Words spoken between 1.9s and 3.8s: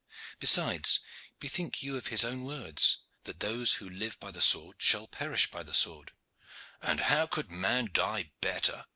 of His own words that those